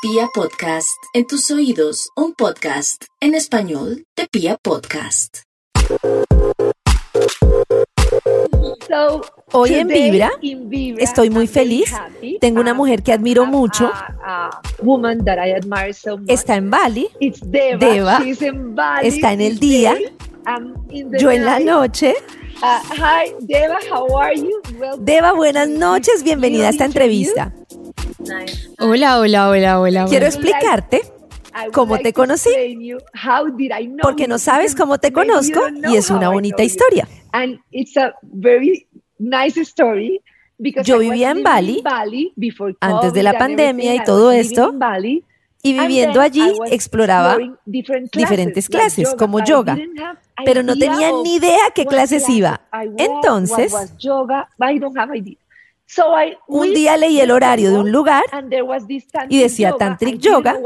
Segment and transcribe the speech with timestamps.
[0.00, 5.38] Pia Podcast, en tus oídos, un podcast en español de Pia Podcast.
[9.50, 10.30] Hoy en Vibra
[10.98, 11.92] estoy muy feliz.
[12.40, 13.90] Tengo una mujer que admiro mucho.
[16.28, 17.08] Está en Bali.
[17.80, 18.20] Deva.
[19.02, 19.98] Está en el día.
[21.18, 22.14] Yo en la noche.
[22.62, 24.60] Uh, Deva, how are you?
[25.00, 27.52] Deva, buenas noches, bienvenida a esta entrevista.
[28.78, 30.06] Hola, hola, hola, hola.
[30.06, 31.02] Quiero explicarte
[31.72, 32.50] cómo te conocí,
[34.02, 35.60] porque no sabes cómo te conozco
[35.90, 37.08] y es una bonita historia.
[40.84, 41.82] Yo vivía en Bali
[42.80, 44.74] antes de la pandemia y todo esto.
[45.60, 49.76] Y viviendo allí exploraba diferentes clases como yoga,
[50.44, 52.60] pero no tenía ni idea qué clases iba.
[52.96, 53.74] Entonces,
[56.46, 58.24] un día leí el horario de un lugar
[59.28, 60.56] y decía Tantric Yoga.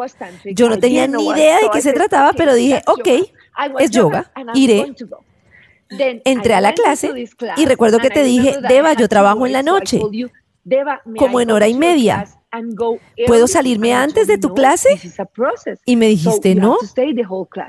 [0.44, 3.08] Yo no tenía ni idea de qué se trataba, pero dije, ok,
[3.78, 4.94] es yoga, iré.
[6.24, 7.12] Entré a la clase
[7.56, 10.00] y recuerdo que te dije, Deva, yo trabajo en la noche,
[11.16, 12.26] como en hora y media.
[13.26, 14.88] ¿Puedo salirme antes de tu clase?
[15.86, 16.76] Y me dijiste, no,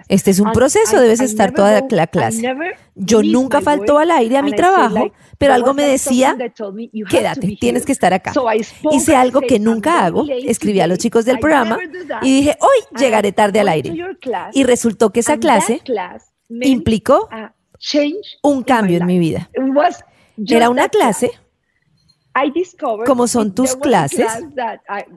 [0.09, 2.53] este es un proceso, debes estar toda la clase.
[2.95, 6.35] Yo nunca faltó al aire a mi trabajo, pero algo me decía,
[7.09, 8.33] quédate, tienes que estar acá.
[8.91, 11.77] Hice algo que nunca hago, escribí a los chicos del programa
[12.21, 13.93] y dije, hoy llegaré tarde al aire.
[14.51, 15.81] Y resultó que esa clase
[16.49, 17.29] implicó
[18.41, 19.49] un cambio en mi vida.
[20.47, 21.31] Era una clase
[23.05, 24.27] como son tus clases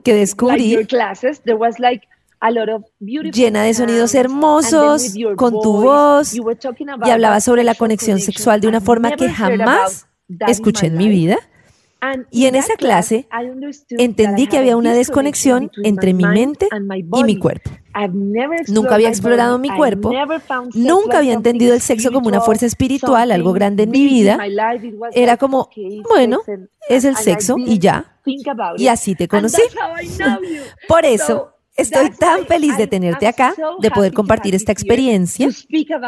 [0.03, 0.77] que descubrí
[3.33, 8.81] llena de sonidos hermosos, con tu voz, y hablabas sobre la conexión sexual de una
[8.81, 10.07] forma que jamás
[10.47, 11.37] escuché en mi vida.
[12.29, 13.27] Y en esa clase
[13.89, 16.67] entendí que había una desconexión entre mi mente
[17.15, 17.71] y mi cuerpo.
[18.67, 20.11] Nunca había explorado mi cuerpo,
[20.73, 24.37] nunca había entendido el sexo como una fuerza espiritual, algo grande en mi vida.
[25.13, 25.69] Era como,
[26.09, 26.41] bueno,
[26.89, 28.19] es el sexo y ya.
[28.77, 29.61] Y así te conocí.
[30.87, 35.47] Por eso Estoy tan feliz de tenerte acá, de poder compartir esta experiencia,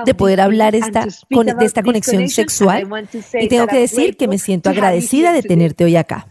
[0.03, 2.89] de poder hablar esta, de esta conexión sexual.
[3.33, 6.27] Y tengo que decir que me siento agradecida de tenerte hoy acá.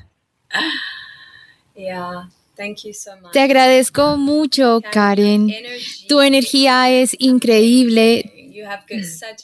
[3.33, 5.53] Te agradezco mucho, Karen.
[6.09, 8.33] Tu energía es increíble.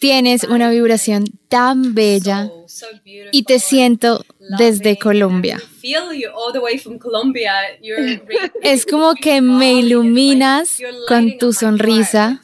[0.01, 2.51] Tienes una vibración tan bella
[3.31, 4.25] y te siento
[4.59, 5.63] desde Colombia.
[8.63, 12.41] Es como que me iluminas con tu sonrisa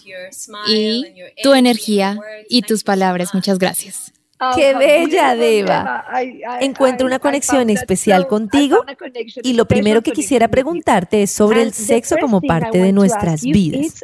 [0.69, 1.07] y
[1.43, 3.35] tu energía y tus palabras.
[3.35, 4.10] Muchas gracias.
[4.43, 6.05] Oh, Qué bella, Deva.
[6.61, 8.85] Encuentro una conexión especial contigo
[9.43, 14.03] y lo primero que quisiera preguntarte es sobre el sexo como parte de nuestras vidas.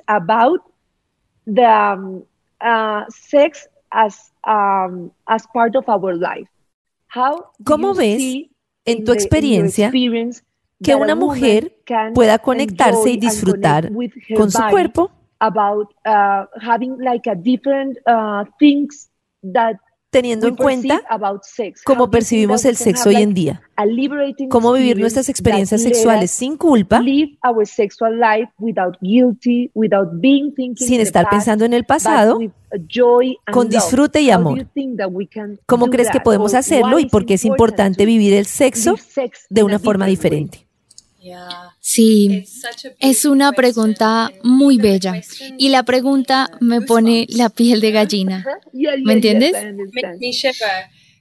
[7.65, 8.23] ¿Cómo ves
[8.85, 11.79] en tu experiencia que una mujer
[12.15, 13.91] pueda conectarse y disfrutar
[14.37, 15.11] con su cuerpo?
[20.17, 21.03] Teniendo en cuenta
[21.85, 23.61] cómo percibimos el sexo hoy en día,
[24.49, 27.03] cómo vivir nuestras experiencias sexuales sin culpa,
[30.77, 32.39] sin estar pensando en el pasado,
[33.53, 34.67] con disfrute y amor.
[35.67, 38.95] ¿Cómo crees que podemos hacerlo y por qué es importante vivir el sexo
[39.51, 40.66] de una forma diferente?
[41.81, 42.45] Sí,
[42.99, 45.21] es una pregunta muy bella
[45.59, 48.45] y la pregunta me pone la piel de gallina.
[49.05, 49.55] ¿Me entiendes?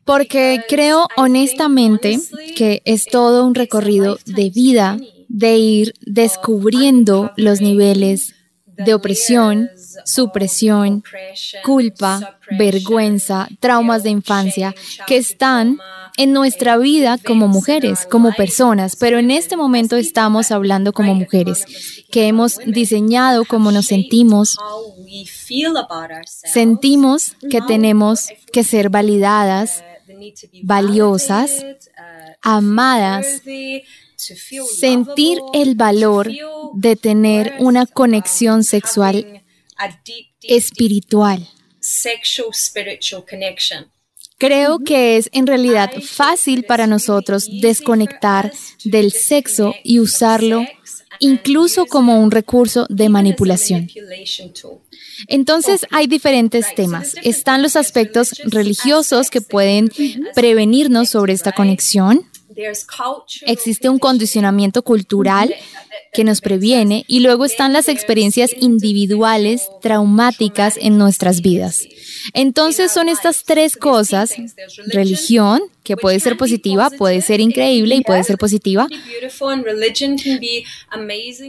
[0.04, 2.20] Porque creo honestamente
[2.56, 8.36] que es todo un recorrido de vida de ir descubriendo los niveles
[8.78, 9.70] de opresión,
[10.06, 11.04] supresión,
[11.64, 14.76] culpa, vergüenza, traumas de infancia
[15.08, 15.78] que están
[16.18, 21.66] en nuestra vida como mujeres, como personas, pero en este momento estamos hablando como mujeres,
[22.12, 24.58] que hemos diseñado cómo nos sentimos.
[26.54, 29.84] Sentimos que tenemos que ser validadas,
[30.64, 31.66] valiosas,
[32.42, 33.42] amadas,
[34.80, 36.32] sentir el valor
[36.76, 39.44] de tener una conexión sexual
[40.42, 41.48] espiritual.
[44.38, 48.52] Creo que es en realidad fácil para nosotros desconectar
[48.84, 50.66] del sexo y usarlo
[51.20, 53.88] incluso como un recurso de manipulación.
[55.28, 57.16] Entonces hay diferentes temas.
[57.24, 59.92] Están los aspectos religiosos que pueden
[60.34, 62.26] prevenirnos sobre esta conexión.
[63.46, 65.54] Existe un condicionamiento cultural
[66.16, 71.86] que nos previene y luego están las experiencias individuales traumáticas en nuestras vidas.
[72.34, 74.34] Entonces son estas tres cosas,
[74.88, 78.88] religión, que puede ser positiva, puede ser increíble y puede ser positiva,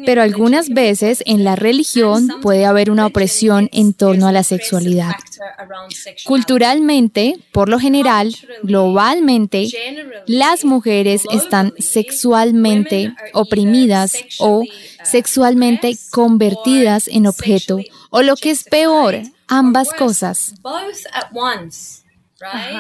[0.05, 5.15] pero algunas veces en la religión puede haber una opresión en torno a la sexualidad.
[6.25, 9.69] Culturalmente, por lo general, globalmente,
[10.27, 14.65] las mujeres están sexualmente oprimidas o
[15.03, 17.81] sexualmente convertidas en objeto,
[18.11, 20.55] o lo que es peor, ambas cosas.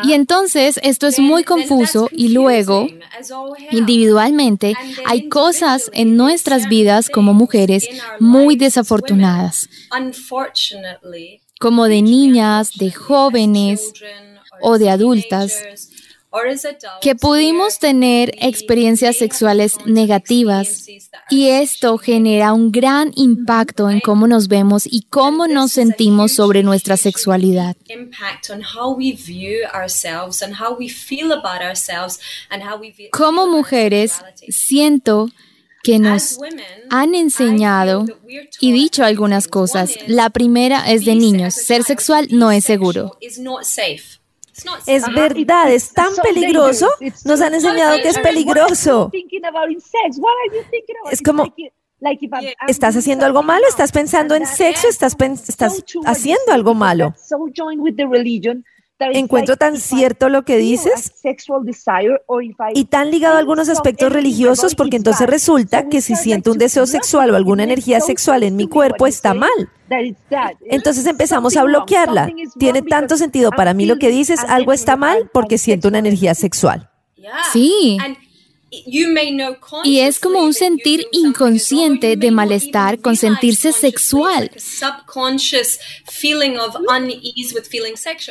[0.04, 2.88] Y entonces esto es muy confuso y luego,
[3.70, 4.74] individualmente,
[5.06, 7.88] hay cosas en nuestras vidas como mujeres
[8.20, 9.68] muy desafortunadas,
[11.58, 13.92] como de niñas, de jóvenes
[14.60, 15.62] o de adultas
[17.00, 20.86] que pudimos tener experiencias sexuales negativas
[21.30, 26.62] y esto genera un gran impacto en cómo nos vemos y cómo nos sentimos sobre
[26.62, 27.76] nuestra sexualidad.
[33.12, 34.12] Como mujeres,
[34.48, 35.28] siento
[35.86, 36.38] que nos
[36.90, 38.06] han enseñado
[38.60, 39.96] y dicho algunas cosas.
[40.08, 41.54] La primera es de niños.
[41.54, 43.16] Ser sexual no es seguro.
[44.86, 46.88] Es verdad, es tan peligroso.
[47.24, 49.10] Nos han enseñado que es peligroso.
[51.10, 51.44] Es como,
[52.68, 53.66] ¿estás haciendo algo malo?
[53.68, 54.88] ¿Estás pensando en sexo?
[54.88, 55.16] ¿Estás,
[55.48, 57.14] estás haciendo algo malo?
[58.98, 61.12] Encuentro tan cierto lo que dices
[62.74, 66.86] y tan ligado a algunos aspectos religiosos porque entonces resulta que si siento un deseo
[66.86, 69.50] sexual o alguna energía sexual en mi cuerpo está mal.
[70.70, 72.30] Entonces empezamos a bloquearla.
[72.58, 76.34] Tiene tanto sentido para mí lo que dices, algo está mal porque siento una energía
[76.34, 76.90] sexual.
[77.52, 77.98] Sí.
[79.84, 84.50] Y es como un sentir inconsciente de malestar con sentirse sexual.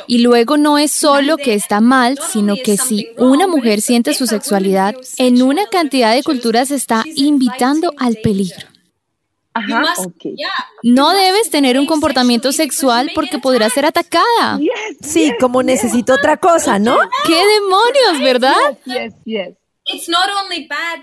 [0.06, 4.26] Y luego no es solo que está mal, sino que si una mujer siente su
[4.26, 8.66] sexualidad, en una cantidad de culturas está invitando al peligro.
[10.82, 14.60] No debes tener un comportamiento sexual porque podrás ser atacada.
[15.00, 16.98] Sí, como necesito otra cosa, ¿no?
[17.26, 18.78] ¡Qué demonios, verdad?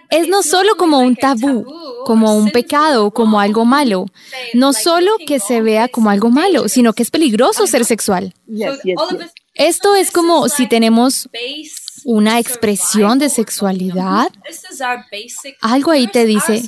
[0.10, 1.66] Es no solo como un tabú,
[2.06, 4.06] como un pecado, como algo malo.
[4.54, 8.34] No solo que se vea como algo malo, sino que es peligroso ser sexual.
[9.56, 11.30] Esto es como si tenemos
[12.06, 14.30] una expresión de sexualidad,
[15.62, 16.64] algo ahí te dice,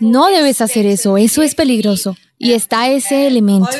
[0.00, 2.16] no debes hacer eso, eso es peligroso.
[2.38, 3.70] Y está ese elemento.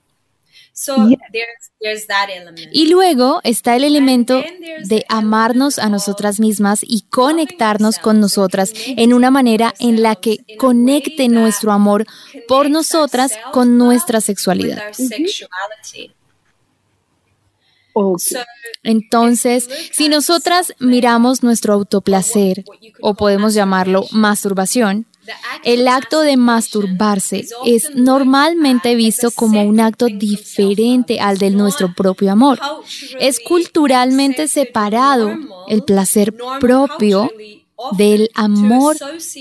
[2.73, 4.43] Y luego está el elemento
[4.85, 10.38] de amarnos a nosotras mismas y conectarnos con nosotras en una manera en la que
[10.59, 12.06] conecte nuestro amor
[12.49, 14.82] por nosotras con nuestra sexualidad.
[18.83, 22.65] Entonces, si nosotras miramos nuestro autoplacer,
[23.00, 25.06] o podemos llamarlo masturbación,
[25.65, 32.33] el acto de masturbarse es normalmente visto como un acto diferente al de nuestro propio
[32.33, 32.59] amor.
[33.19, 35.37] Es culturalmente separado
[35.69, 37.31] el placer propio
[37.93, 38.97] del amor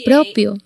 [0.06, 0.58] propio.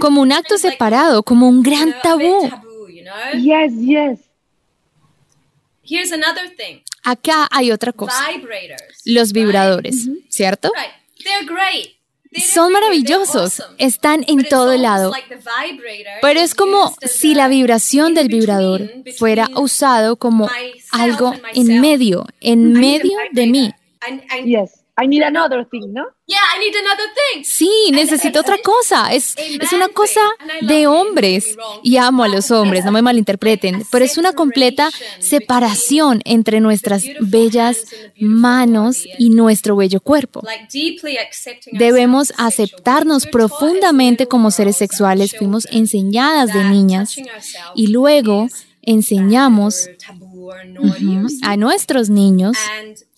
[0.00, 2.50] Como un acto separado, como un gran tabú.
[7.02, 8.14] Acá hay otra cosa.
[9.04, 10.70] Los vibradores, ¿cierto?
[12.36, 15.12] Son maravillosos, están en todo lado.
[16.22, 20.48] Pero es como si la vibración del vibrador fuera usado como
[20.92, 23.74] algo en medio, en medio de mí.
[25.02, 26.04] I need another thing, ¿no?
[27.44, 29.12] Sí, necesito otra cosa.
[29.12, 30.20] Es, es una cosa
[30.60, 31.56] de hombres.
[31.82, 37.04] Y amo a los hombres, no me malinterpreten, pero es una completa separación entre nuestras
[37.20, 37.86] bellas
[38.20, 40.42] manos y nuestro bello cuerpo.
[41.72, 45.36] Debemos aceptarnos profundamente como seres sexuales.
[45.36, 47.16] Fuimos enseñadas de niñas
[47.74, 48.48] y luego
[48.82, 49.88] enseñamos
[51.42, 52.56] a nuestros niños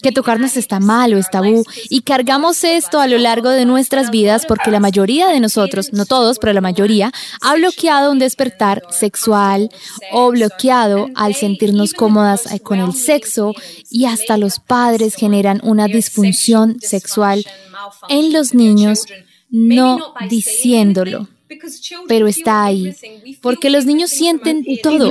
[0.03, 4.11] que tocarnos está mal o es tabú y cargamos esto a lo largo de nuestras
[4.11, 8.83] vidas porque la mayoría de nosotros, no todos, pero la mayoría, ha bloqueado un despertar
[8.91, 9.71] sexual
[10.13, 13.53] o bloqueado al sentirnos cómodas con el sexo
[13.91, 17.45] y hasta los padres generan una disfunción sexual
[18.09, 19.07] en los niños
[19.51, 21.29] no diciéndolo
[22.09, 22.95] pero está ahí,
[23.41, 25.11] porque los niños sienten todo.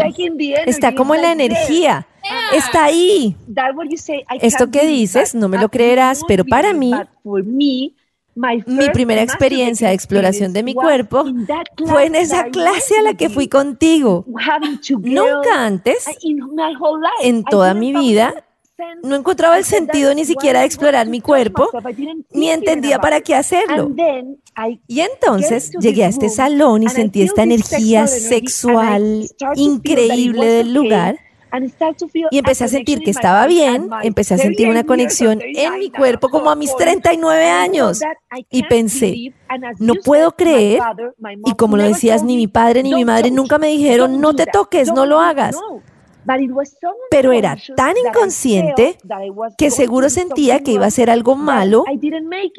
[0.65, 2.07] Está como en la energía.
[2.53, 3.35] Está ahí.
[4.41, 6.93] Esto que dices, no me lo creerás, pero para mí,
[8.65, 11.25] mi primera experiencia de exploración de mi cuerpo
[11.85, 14.25] fue en esa clase a la que fui contigo.
[15.01, 16.05] Nunca antes,
[17.21, 18.45] en toda mi vida,
[19.03, 21.69] no encontraba el sentido ni siquiera de explorar mi cuerpo,
[22.31, 23.91] ni entendía para qué hacerlo.
[24.87, 31.19] Y entonces llegué a este salón y sentí esta energía sexual increíble del lugar.
[32.31, 36.29] Y empecé a sentir que estaba bien, empecé a sentir una conexión en mi cuerpo
[36.29, 38.01] como a mis 39 años.
[38.49, 39.33] Y pensé,
[39.79, 40.81] no puedo creer,
[41.45, 44.45] y como lo decías, ni mi padre ni mi madre nunca me dijeron, no te
[44.45, 45.57] toques, no lo hagas.
[47.09, 48.97] Pero era tan inconsciente
[49.57, 51.83] que seguro sentía que iba a ser algo malo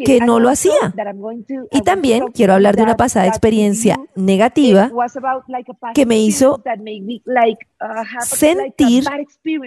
[0.04, 0.94] que no lo hacía.
[1.70, 4.90] Y también quiero hablar de una pasada experiencia negativa
[5.94, 6.62] que me hizo
[8.20, 9.04] sentir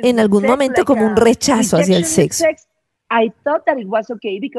[0.04, 2.46] en algún momento como un rechazo hacia el sexo.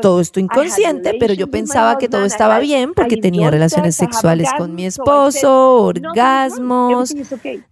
[0.01, 4.75] Todo esto inconsciente, pero yo pensaba que todo estaba bien porque tenía relaciones sexuales con
[4.75, 7.15] mi esposo, orgasmos,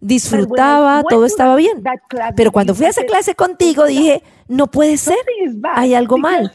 [0.01, 1.83] disfrutaba, todo estaba bien.
[2.37, 5.19] Pero cuando fui a esa clase contigo dije, no puede ser,
[5.75, 6.53] hay algo mal.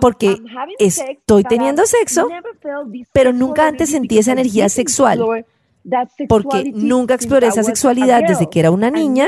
[0.00, 0.36] Porque
[0.78, 2.28] estoy teniendo sexo,
[3.12, 5.20] pero nunca antes sentí esa energía sexual
[6.28, 9.26] porque nunca exploré esa sexualidad desde que era una niña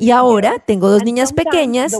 [0.00, 1.96] y ahora tengo dos niñas pequeñas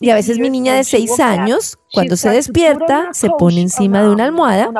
[0.00, 4.10] y a veces mi niña de seis años, cuando se despierta, se pone encima de
[4.10, 4.70] una almohada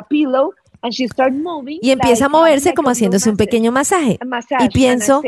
[1.80, 4.18] y empieza a moverse como haciéndose un pequeño masaje.
[4.60, 5.22] Y pienso,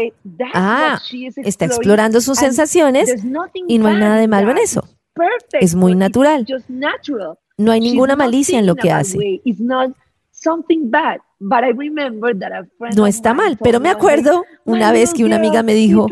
[0.55, 1.01] ah,
[1.37, 3.25] está explorando sus sensaciones
[3.67, 4.85] y no hay nada de malo en eso.
[5.61, 6.47] Es muy natural.
[7.57, 9.41] No hay ninguna malicia en lo que hace.
[12.97, 16.09] No está mal, pero me acuerdo una vez que una amiga me dijo,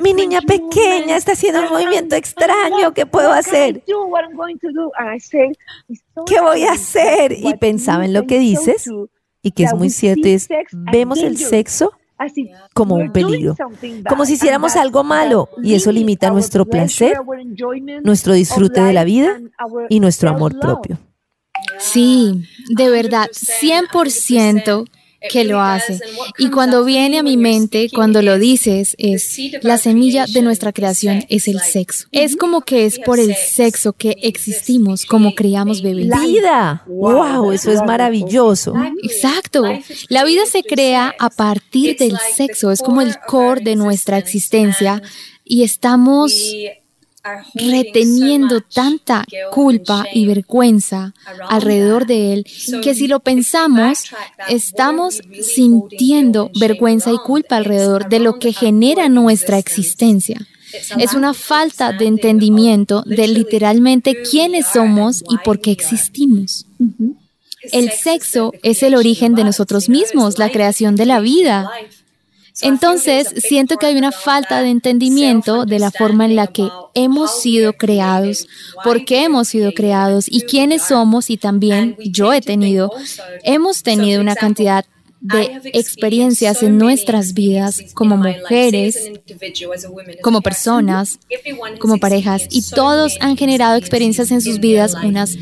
[0.00, 3.82] mi niña pequeña está haciendo un movimiento extraño, ¿qué puedo hacer?
[6.26, 7.32] ¿Qué voy a hacer?
[7.32, 8.88] Y pensaba en lo que dices
[9.42, 11.92] y que es muy cierto, es, vemos el sexo
[12.72, 13.56] como un peligro,
[14.08, 17.18] como si hiciéramos algo malo y eso limita nuestro placer,
[18.04, 19.40] nuestro disfrute de la vida
[19.88, 20.98] y nuestro amor propio.
[21.82, 24.86] Sí, de verdad, 100%
[25.30, 26.00] que lo hace.
[26.38, 31.24] Y cuando viene a mi mente, cuando lo dices, es la semilla de nuestra creación
[31.28, 32.06] es el sexo.
[32.12, 36.08] Es como que es por el sexo que existimos, como criamos bebés.
[36.26, 36.84] Vida.
[36.86, 38.74] Wow, eso es maravilloso.
[39.02, 39.64] Exacto.
[40.08, 45.02] La vida se crea a partir del sexo, es como el core de nuestra existencia
[45.44, 46.32] y estamos
[47.54, 51.14] reteniendo tanta culpa y vergüenza
[51.48, 52.46] alrededor de él
[52.82, 54.04] que si lo pensamos,
[54.48, 60.40] estamos sintiendo vergüenza y culpa alrededor de lo que genera nuestra existencia.
[60.98, 66.66] Es una falta de entendimiento de literalmente quiénes somos y por qué existimos.
[67.70, 71.70] El sexo es el origen de nosotros mismos, la creación de la vida.
[72.60, 77.40] Entonces, siento que hay una falta de entendimiento de la forma en la que hemos
[77.40, 78.46] sido creados,
[78.84, 82.90] por qué hemos sido creados y quiénes somos y también yo he tenido,
[83.42, 84.84] hemos tenido una cantidad
[85.22, 89.12] de experiencias en nuestras vidas como mujeres,
[90.20, 91.20] como personas,
[91.78, 95.36] como parejas, y todos han generado experiencias en sus vidas, unas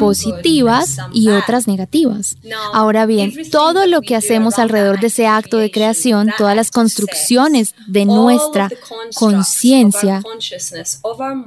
[0.00, 2.36] positivas y otras negativas.
[2.72, 7.74] Ahora bien, todo lo que hacemos alrededor de ese acto de creación, todas las construcciones
[7.86, 8.68] de nuestra
[9.14, 10.22] conciencia,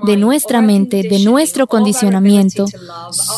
[0.05, 2.65] de nuestra mente, de nuestro condicionamiento,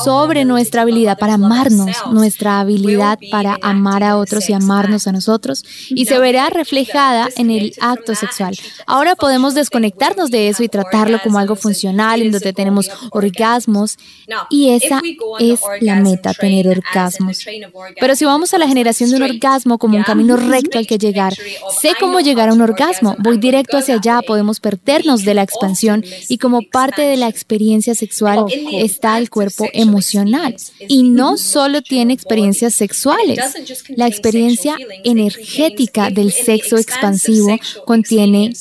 [0.04, 5.64] sobre nuestra habilidad para amarnos, nuestra habilidad para amar a otros, y amarnos a nosotros
[5.90, 8.58] y se verá reflejada en el acto sexual.
[8.86, 13.98] Ahora podemos desconectarnos de eso y tratarlo como algo funcional en donde tenemos orgasmos
[14.50, 15.02] y esa
[15.40, 17.46] es la meta, tener orgasmos.
[18.00, 20.98] Pero si vamos a la generación de un orgasmo como un camino recto al que
[20.98, 21.34] llegar,
[21.82, 26.04] sé cómo llegar a un orgasmo, voy directo hacia allá, podemos perdernos de la expansión
[26.30, 30.56] y como parte de la experiencia sexual está el cuerpo emocional
[30.88, 33.40] y no solo tiene experiencias sexuales.
[33.96, 34.25] La experiencia
[35.04, 38.54] energética del sexo expansivo contiene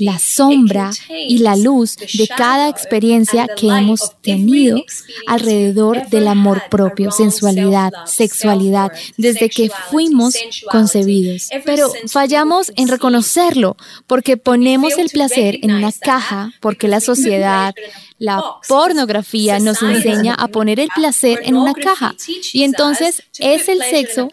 [0.00, 4.82] la sombra y la luz de cada experiencia que hemos tenido
[5.26, 10.34] alrededor del amor propio, sensualidad, sexualidad, desde que fuimos
[10.70, 11.48] concebidos.
[11.64, 13.76] Pero fallamos en reconocerlo
[14.06, 17.74] porque ponemos el placer en una caja, porque la sociedad,
[18.22, 22.14] la pornografía nos enseña a poner el placer en una caja
[22.52, 24.28] y entonces es el sexo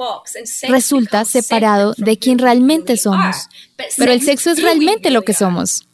[0.68, 3.50] resulta separado de quien realmente somos.
[3.98, 5.88] Pero el sexo es realmente lo que somos.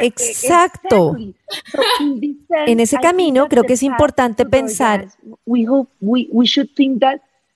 [0.00, 1.16] Exacto.
[2.66, 5.08] En ese camino creo que es importante pensar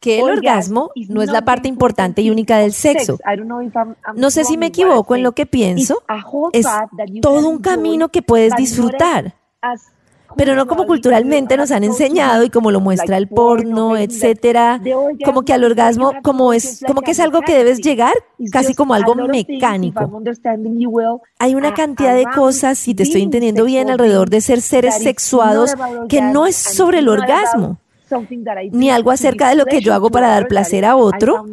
[0.01, 3.19] que el orgasmo no es la parte importante y única del sexo.
[4.15, 6.03] No sé si me equivoco en lo que pienso.
[6.55, 6.67] Es
[7.21, 9.35] todo un camino que puedes disfrutar
[10.37, 14.81] pero no como culturalmente nos han enseñado y como lo muestra el porno, etcétera,
[15.25, 18.15] como que al orgasmo como es como que es algo que debes llegar
[18.53, 20.23] casi como algo mecánico.
[21.39, 25.75] Hay una cantidad de cosas, si te estoy entendiendo bien, alrededor de ser seres sexuados
[26.09, 27.79] que no es sobre el orgasmo
[28.73, 31.47] ni algo acerca de lo que yo hago para dar placer a otro,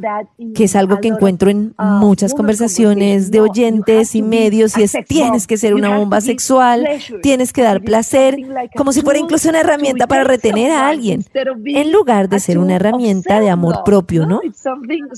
[0.53, 4.95] que es algo que encuentro en uh, muchas conversaciones de oyentes y medios, y es
[5.07, 6.87] tienes que ser una bomba sexual,
[7.21, 8.37] tienes que dar placer,
[8.75, 12.75] como si fuera incluso una herramienta para retener a alguien, en lugar de ser una
[12.75, 14.41] herramienta de amor propio, ¿no?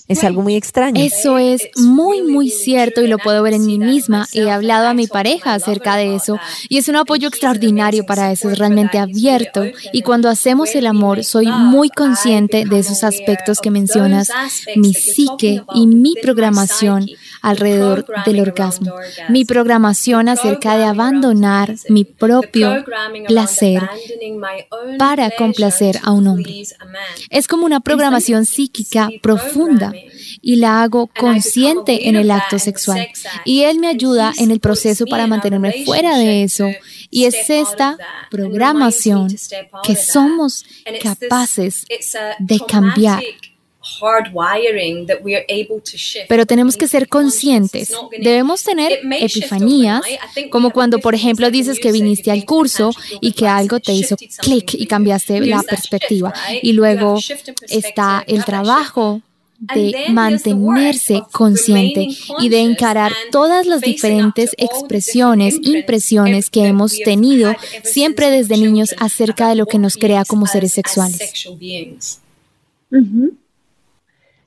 [0.07, 1.01] Es algo muy extraño.
[1.01, 4.27] Eso es muy, muy cierto y lo puedo ver en mí misma.
[4.33, 6.37] He hablado a mi pareja acerca de eso
[6.69, 9.63] y es un apoyo extraordinario para eso, es realmente abierto.
[9.91, 14.29] Y cuando hacemos el amor soy muy consciente de esos aspectos que mencionas,
[14.75, 17.05] mi psique y mi programación
[17.41, 18.93] alrededor del orgasmo,
[19.29, 22.85] mi programación acerca de abandonar mi propio
[23.27, 23.81] placer
[24.97, 26.63] para complacer a un hombre.
[27.29, 29.91] Es como una programación psíquica profunda
[30.41, 33.07] y la hago consciente en el acto sexual.
[33.45, 36.67] Y él me ayuda en el proceso para mantenerme fuera de eso.
[37.09, 37.97] Y es esta
[38.29, 39.27] programación
[39.83, 40.65] que somos
[41.01, 41.85] capaces
[42.39, 43.23] de cambiar.
[46.27, 47.93] Pero tenemos que ser conscientes.
[48.19, 50.01] Debemos tener epifanías,
[50.49, 52.91] como cuando, por ejemplo, dices que viniste al curso
[53.21, 56.33] y que algo te hizo clic y cambiaste la perspectiva.
[56.61, 57.19] Y luego
[57.69, 59.21] está el trabajo
[59.59, 62.07] de mantenerse consciente
[62.39, 69.49] y de encarar todas las diferentes expresiones, impresiones que hemos tenido siempre desde niños acerca
[69.49, 71.47] de lo que nos crea como seres sexuales.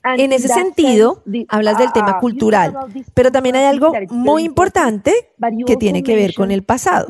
[0.03, 2.75] En ese sentido, hablas del tema uh, cultural,
[3.13, 5.13] pero también hay algo muy importante
[5.67, 7.09] que tiene que ver con el pasado.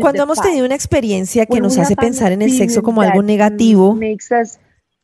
[0.00, 3.98] Cuando hemos tenido una experiencia que nos hace pensar en el sexo como algo negativo,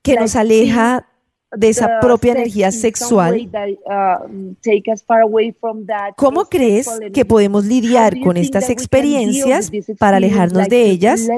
[0.02, 1.08] que nos aleja
[1.56, 3.48] de esa propia energía sexual,
[3.86, 4.54] uh,
[6.16, 11.28] ¿cómo crees que podemos lidiar con estas experiencias para alejarnos de ellas?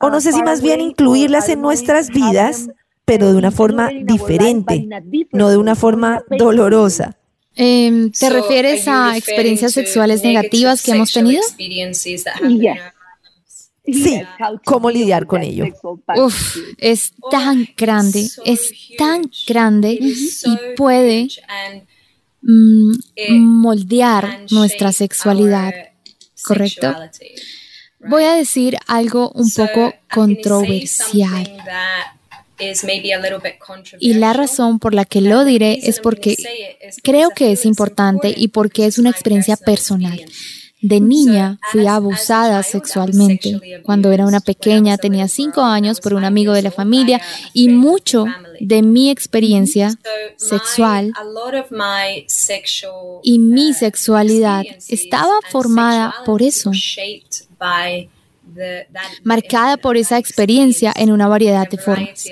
[0.00, 2.68] O no sé si más bien incluirlas en nuestras vidas,
[3.04, 4.88] pero de una forma diferente,
[5.32, 7.16] no de una forma dolorosa.
[7.54, 11.42] Em, ¿Te refieres a experiencias sexuales negativas que hemos tenido?
[13.84, 14.22] Sí,
[14.64, 15.64] cómo lidiar con ello.
[16.16, 21.28] Uf, es tan grande, es tan grande y puede
[22.42, 22.92] mm,
[23.38, 25.72] moldear nuestra sexualidad,
[26.42, 26.94] ¿correcto?
[28.08, 31.56] Voy a decir algo un poco controversial.
[33.98, 36.36] Y la razón por la que lo diré es porque
[37.02, 40.20] creo que es importante y porque es una experiencia personal.
[40.82, 43.82] De niña fui abusada sexualmente.
[43.82, 47.20] Cuando era una pequeña, tenía cinco años por un amigo de la familia
[47.52, 48.24] y mucho
[48.60, 49.94] de mi experiencia
[50.36, 51.12] sexual
[53.22, 56.70] y mi sexualidad estaba formada por eso
[59.22, 62.24] marcada por esa experiencia en una variedad de formas.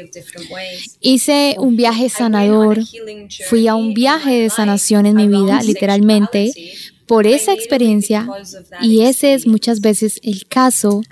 [1.01, 2.79] Hice un viaje sanador,
[3.49, 6.53] fui a un viaje de sanación en mi vida, literalmente,
[7.07, 8.29] por esa experiencia,
[8.81, 11.03] y ese es muchas veces el caso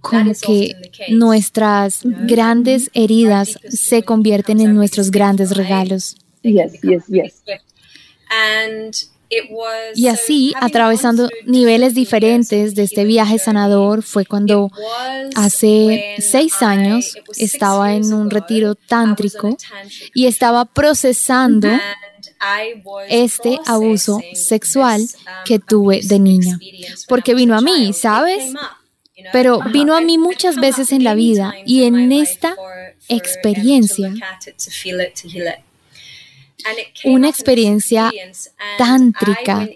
[0.00, 0.74] como que
[1.10, 6.16] nuestras grandes heridas se convierten en nuestros grandes regalos.
[9.94, 14.70] Y así, atravesando niveles diferentes de este viaje sanador, fue cuando
[15.36, 19.56] hace seis años estaba en un retiro tántrico
[20.14, 21.68] y estaba procesando
[23.08, 25.06] este abuso sexual
[25.44, 26.58] que tuve de niña.
[27.08, 28.52] Porque vino a mí, ¿sabes?
[29.32, 32.56] Pero vino a mí muchas veces en la vida y en esta
[33.08, 34.12] experiencia
[37.04, 38.12] una experiencia
[38.78, 39.68] tántrica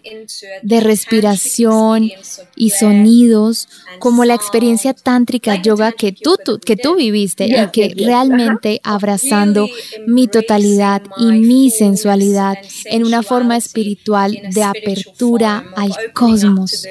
[0.62, 2.10] de respiración
[2.56, 3.68] y sonidos,
[3.98, 9.68] como la experiencia tántrica yoga que tú, que tú viviste y que realmente abrazando
[10.06, 16.86] mi totalidad y mi sensualidad en una forma espiritual de apertura al cosmos.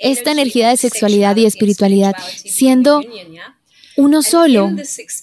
[0.00, 3.00] Esta energía de sexualidad y espiritualidad siendo
[3.96, 4.70] uno solo.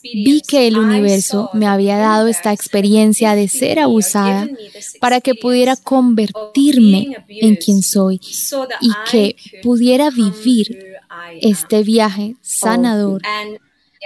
[0.03, 4.47] Vi que el universo me había dado esta experiencia de ser abusada
[4.99, 8.19] para que pudiera convertirme en quien soy
[8.81, 10.97] y que pudiera vivir
[11.41, 13.21] este viaje sanador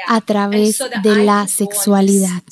[0.07, 2.43] a través de la sexualidad.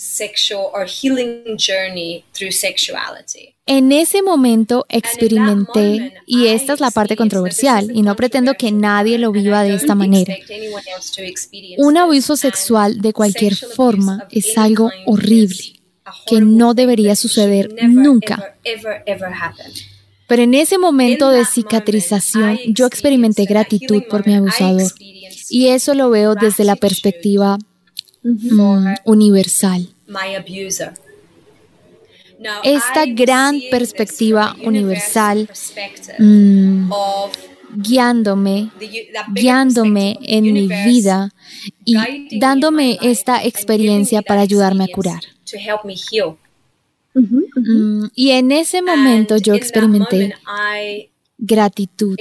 [3.68, 9.18] En ese momento experimenté, y esta es la parte controversial, y no pretendo que nadie
[9.18, 10.36] lo viva de esta manera,
[11.80, 15.74] un abuso sexual de cualquier forma es algo horrible
[16.28, 18.56] que no debería suceder nunca.
[20.28, 24.92] Pero en ese momento de cicatrización yo experimenté gratitud por mi abusador
[25.50, 27.58] y eso lo veo desde la perspectiva
[28.24, 29.90] mm, universal.
[32.64, 35.50] Esta gran perspectiva universal
[36.20, 36.92] mm,
[37.76, 38.72] guiándome,
[39.34, 41.32] guiándome en mi vida
[41.84, 45.22] y dándome esta experiencia para ayudarme a curar.
[47.14, 50.34] Mm, y en ese momento yo experimenté
[51.38, 52.18] gratitud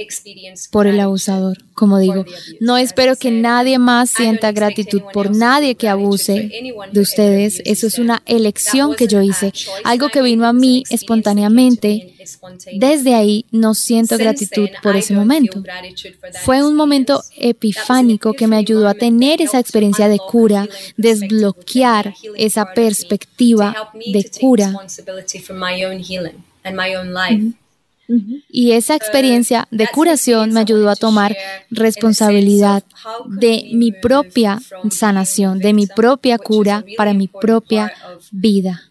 [0.71, 1.57] por el abusador.
[1.73, 2.25] Como digo,
[2.59, 6.49] no espero que nadie más sienta gratitud por nadie que abuse
[6.91, 7.61] de ustedes.
[7.65, 12.13] Eso es una elección que yo hice, algo que vino a mí espontáneamente.
[12.77, 15.63] Desde ahí no siento gratitud por ese momento.
[16.43, 22.73] Fue un momento epifánico que me ayudó a tener esa experiencia de cura, desbloquear esa
[22.73, 24.73] perspectiva de cura.
[28.49, 31.35] Y esa experiencia de curación me ayudó a tomar
[31.69, 32.83] responsabilidad
[33.27, 37.91] de mi propia sanación, de mi propia cura para mi propia
[38.31, 38.81] vida.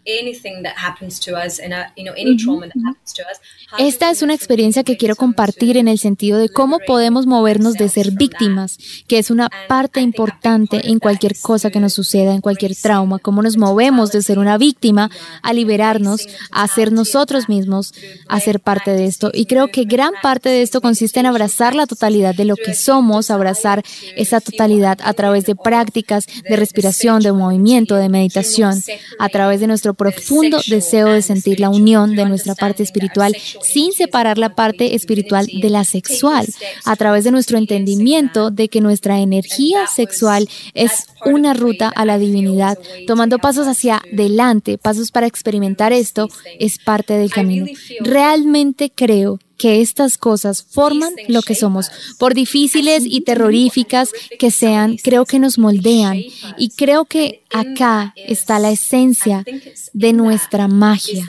[3.78, 7.88] Esta es una experiencia que quiero compartir en el sentido de cómo podemos movernos de
[7.88, 12.74] ser víctimas, que es una parte importante en cualquier cosa que nos suceda, en cualquier
[12.76, 15.10] trauma, cómo nos movemos de ser una víctima
[15.42, 17.94] a liberarnos, a ser nosotros mismos,
[18.28, 19.30] a ser parte esto.
[19.32, 22.74] Y creo que gran parte de esto consiste en abrazar la totalidad de lo que
[22.74, 23.82] somos, abrazar
[24.16, 28.80] esa totalidad a través de prácticas de respiración, de movimiento, de meditación,
[29.18, 33.92] a través de nuestro profundo deseo de sentir la unión de nuestra parte espiritual sin
[33.92, 36.46] separar la parte espiritual de la sexual,
[36.84, 42.18] a través de nuestro entendimiento de que nuestra energía sexual es una ruta a la
[42.18, 47.66] divinidad, tomando pasos hacia adelante, pasos para experimentar esto, es parte del camino.
[48.00, 51.90] Realmente creo que estas cosas forman lo que somos.
[52.18, 56.22] Por difíciles y terroríficas que sean, creo que nos moldean.
[56.58, 59.44] Y creo que acá está la esencia
[59.92, 61.26] de nuestra magia.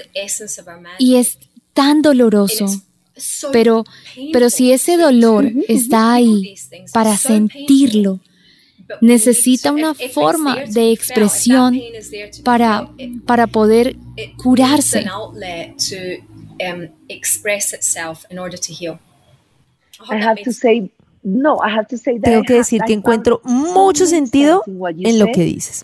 [0.99, 1.37] Y es
[1.73, 2.65] tan doloroso.
[3.53, 3.85] Pero,
[4.33, 6.55] pero si ese dolor está ahí
[6.91, 8.19] para sentirlo,
[9.01, 11.79] necesita una forma de expresión
[12.43, 12.89] para,
[13.25, 13.95] para poder
[14.37, 15.05] curarse.
[22.21, 25.83] Tengo que decir que encuentro mucho sentido en lo que dices.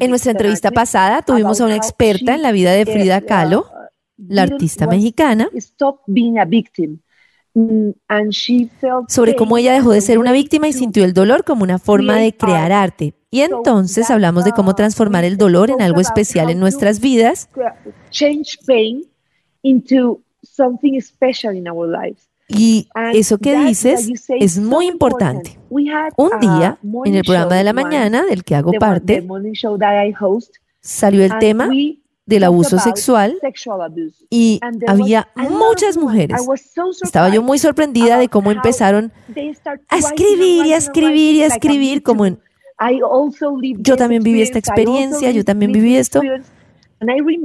[0.00, 3.66] En nuestra entrevista pasada tuvimos a una experta en la vida de Frida Kahlo,
[4.16, 5.56] la artista mexicana, mm,
[9.08, 12.16] sobre cómo ella dejó de ser una víctima y sintió el dolor como una forma
[12.16, 13.14] de crear arte.
[13.30, 17.48] Y entonces hablamos de cómo transformar el dolor en algo especial en nuestras vidas
[22.48, 25.58] y eso que dices es muy importante.
[25.68, 29.26] Un día, en el programa de la mañana del que hago parte,
[30.80, 31.68] salió el tema
[32.28, 33.38] del abuso sexual
[34.28, 36.46] y había muchas mujeres.
[37.02, 39.10] Estaba yo muy sorprendida de cómo empezaron
[39.88, 42.38] a escribir y a escribir y a escribir como en...
[43.78, 46.20] Yo también viví esta experiencia, yo también viví esto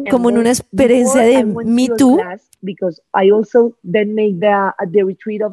[0.10, 2.20] como en una experiencia de Me Too.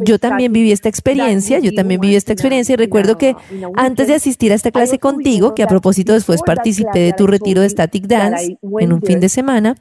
[0.04, 3.34] Yo también viví esta experiencia, yo también viví esta experiencia y recuerdo que
[3.74, 7.62] antes de asistir a esta clase contigo, que a propósito después participé de tu retiro
[7.62, 9.74] de Static Dance en un fin de semana,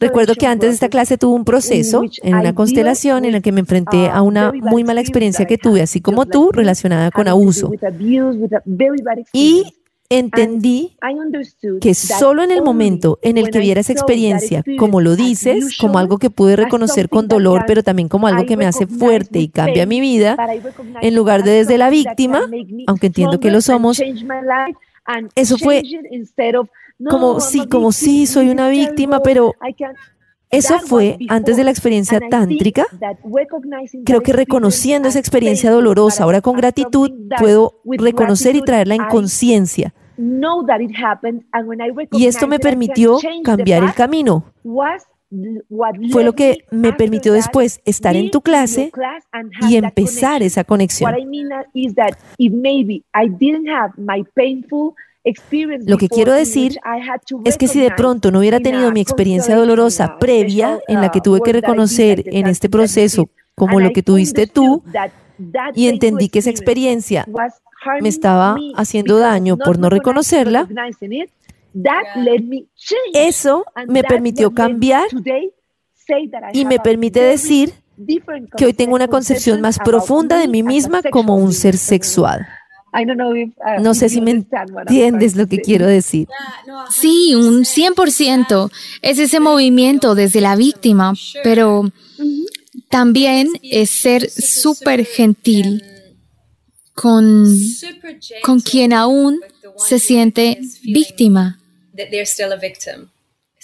[0.00, 3.52] recuerdo que antes de esta clase tuve un proceso en una constelación en la que
[3.52, 7.70] me enfrenté a una muy mala experiencia que tuve, así como tú, relacionada con abuso.
[9.32, 9.74] Y
[10.10, 10.96] entendí
[11.80, 15.98] que solo en el momento en el que viera esa experiencia, como lo dices, como
[15.98, 19.48] algo que pude reconocer con dolor, pero también como algo que me hace fuerte y
[19.48, 20.36] cambia mi vida,
[21.00, 22.42] en lugar de desde la víctima,
[22.88, 24.02] aunque entiendo que lo somos,
[25.34, 25.82] eso fue
[27.08, 29.54] como sí, como sí, soy una víctima, pero
[30.50, 32.84] Eso fue antes de la experiencia tántrica.
[34.04, 39.94] Creo que reconociendo esa experiencia dolorosa, ahora con gratitud, puedo reconocer y traerla en conciencia.
[42.12, 44.44] Y esto me permitió cambiar el camino.
[46.10, 48.90] Fue lo que me permitió después estar en tu clase
[49.68, 51.14] y empezar esa conexión.
[55.86, 56.78] Lo que quiero decir
[57.44, 61.20] es que si de pronto no hubiera tenido mi experiencia dolorosa previa en la que
[61.20, 64.82] tuve que reconocer en este proceso como lo que tuviste tú
[65.74, 67.26] y entendí que esa experiencia
[68.00, 70.68] me estaba haciendo daño por no reconocerla,
[73.14, 75.06] eso me permitió cambiar
[76.52, 77.72] y me permite decir
[78.56, 82.46] que hoy tengo una concepción más profunda de mí misma como un ser sexual.
[82.92, 86.26] Uh, no sé si me entiendes lo que quiero decir.
[86.90, 88.70] Sí, un 100%.
[89.02, 91.14] Es ese movimiento desde la víctima,
[91.44, 91.84] pero
[92.88, 95.84] también es ser súper gentil
[97.00, 97.46] con,
[98.42, 99.40] con quien aún
[99.78, 101.58] se siente víctima.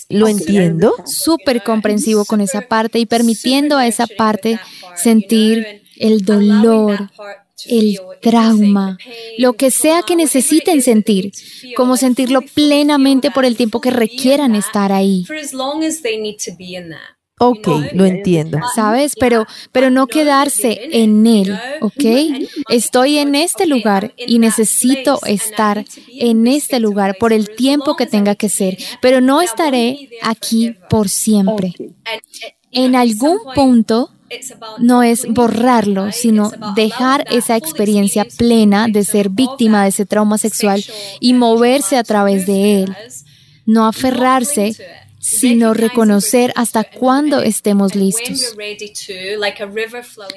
[0.09, 0.95] Lo entiendo.
[1.05, 4.59] Súper comprensivo con esa parte y permitiendo a esa parte
[4.95, 7.11] sentir el dolor,
[7.67, 8.97] el trauma,
[9.37, 11.33] lo que sea que necesiten sentir,
[11.77, 15.27] como sentirlo plenamente por el tiempo que requieran estar ahí.
[17.39, 18.59] Ok, lo entiendo.
[18.75, 19.15] ¿Sabes?
[19.21, 22.49] Pero, pero no quedarse en él, ¿ok?
[22.71, 28.37] Estoy en este lugar y necesito estar en este lugar por el tiempo que tenga
[28.37, 31.75] que ser, pero no estaré aquí por siempre.
[32.73, 34.13] En algún punto
[34.79, 40.83] no es borrarlo, sino dejar esa experiencia plena de ser víctima de ese trauma sexual
[41.21, 42.97] y moverse a través de él.
[43.67, 44.75] No aferrarse
[45.19, 48.55] sino reconocer hasta cuándo estemos listos.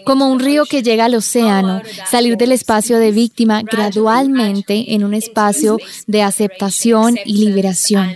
[0.05, 5.13] Como un río que llega al océano, salir del espacio de víctima gradualmente en un
[5.13, 8.15] espacio de aceptación y liberación.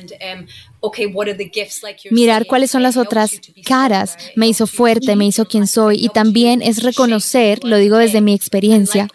[2.12, 6.62] Mirar cuáles son las otras caras me hizo fuerte, me hizo quien soy y también
[6.62, 9.08] es reconocer, lo digo desde mi experiencia,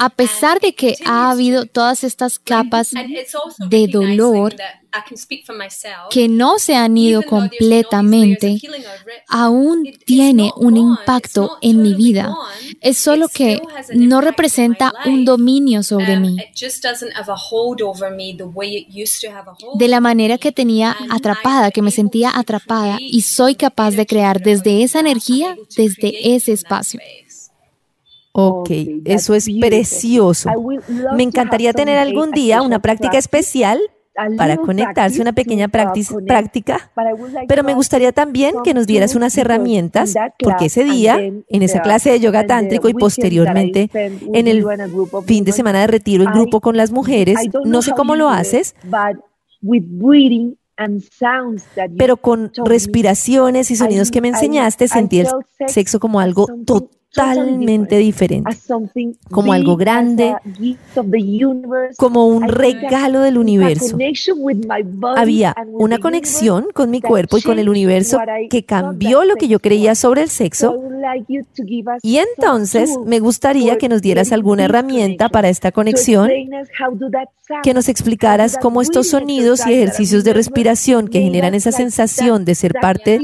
[0.00, 2.92] a pesar de que ha habido todas estas capas
[3.68, 4.56] de dolor
[6.10, 8.58] que no se han ido completamente,
[9.28, 12.34] aún tiene un impacto en mi vida.
[12.80, 13.60] Es solo que
[13.92, 16.38] no representa un dominio sobre mí
[19.74, 24.40] de la manera que tenía atrapada, que me sentía atrapada y soy capaz de crear
[24.40, 27.00] desde esa energía, desde ese espacio.
[28.32, 28.70] Ok,
[29.04, 30.50] eso es precioso.
[31.16, 33.80] Me encantaría tener algún día una práctica especial
[34.36, 36.90] para conectarse, una pequeña práctica,
[37.48, 42.10] pero me gustaría también que nos dieras unas herramientas, porque ese día, en esa clase
[42.10, 44.64] de yoga tántrico y posteriormente en el
[45.26, 48.74] fin de semana de retiro en grupo con las mujeres, no sé cómo lo haces,
[51.98, 55.28] pero con respiraciones y sonidos que me enseñaste, sentí el
[55.66, 58.50] sexo como algo total totalmente diferente,
[59.30, 60.34] como algo grande,
[61.96, 63.98] como un regalo del universo.
[65.16, 68.18] Había una conexión con mi cuerpo y con el universo
[68.48, 70.80] que cambió lo que yo creía sobre el sexo.
[72.02, 76.30] Y entonces me gustaría que nos dieras alguna herramienta para esta conexión,
[77.62, 82.54] que nos explicaras cómo estos sonidos y ejercicios de respiración que generan esa sensación de
[82.54, 83.18] ser parte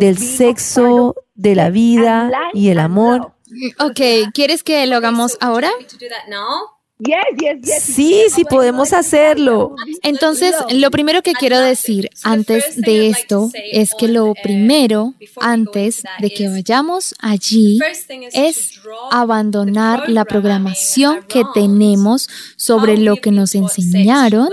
[0.00, 3.32] del sexo, de la vida y el amor.
[3.78, 4.00] Ok,
[4.32, 5.70] ¿quieres que lo hagamos ahora?
[7.80, 9.74] Sí, sí podemos hacerlo.
[10.02, 16.30] Entonces, lo primero que quiero decir antes de esto es que lo primero, antes de
[16.30, 17.80] que vayamos allí,
[18.32, 24.50] es abandonar la programación que tenemos sobre lo que nos enseñaron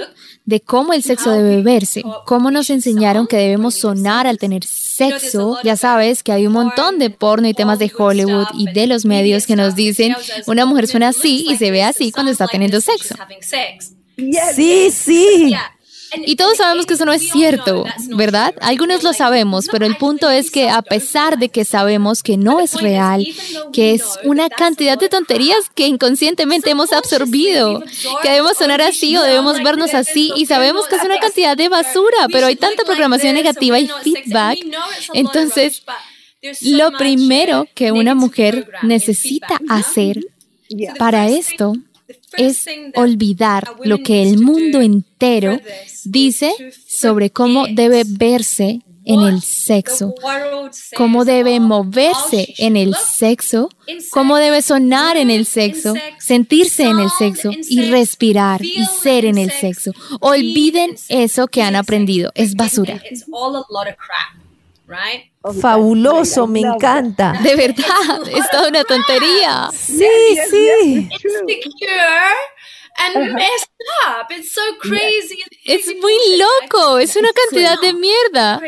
[0.50, 5.60] de cómo el sexo debe verse, cómo nos enseñaron que debemos sonar al tener sexo.
[5.64, 9.06] Ya sabes que hay un montón de porno y temas de Hollywood y de los
[9.06, 10.16] medios que nos dicen
[10.48, 13.14] una mujer suena así y se ve así cuando está teniendo sexo.
[14.56, 15.54] Sí, sí.
[16.16, 18.54] Y todos sabemos que eso no es cierto, ¿verdad?
[18.62, 22.60] Algunos lo sabemos, pero el punto es que a pesar de que sabemos que no
[22.60, 23.26] es real,
[23.72, 27.84] que es una cantidad de tonterías que inconscientemente hemos absorbido,
[28.22, 31.70] que debemos sonar así o debemos vernos así y sabemos que es una cantidad de
[31.70, 34.60] basura, pero hay tanta programación negativa y feedback.
[35.14, 35.84] Entonces,
[36.62, 40.20] lo primero que una mujer necesita hacer
[40.98, 41.74] para esto
[42.38, 42.66] es
[42.96, 45.60] olvidar lo que el mundo entero
[46.06, 46.54] dice
[46.88, 50.14] sobre cómo debe verse en el sexo,
[50.96, 53.70] cómo debe moverse en el sexo,
[54.12, 59.38] cómo debe sonar en el sexo, sentirse en el sexo y respirar y ser en
[59.38, 59.94] el sexo.
[60.20, 63.02] Olviden eso que han aprendido, es basura.
[65.62, 67.34] Fabuloso, me encanta.
[67.44, 69.70] De verdad, es toda una tontería.
[69.72, 70.08] Sí,
[70.50, 71.10] sí.
[75.66, 78.60] Es muy loco, es una cantidad de mierda.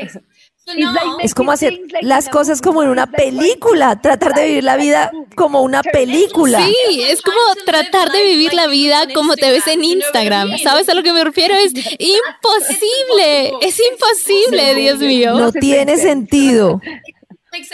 [1.21, 5.61] Es como hacer las cosas como en una película, tratar de vivir la vida como
[5.61, 6.63] una película.
[6.65, 10.57] Sí, es como tratar de vivir la vida como te ves en Instagram.
[10.57, 11.53] ¿Sabes a lo que me refiero?
[11.55, 15.33] Es imposible, es imposible, Dios mío.
[15.35, 16.81] No tiene sentido.